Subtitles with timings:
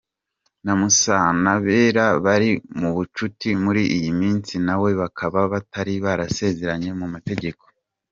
[0.65, 7.63] Na Musanabera bari mu bucuti muri iyi minsi nawe bakaba batari barasezeranye mu mategeko.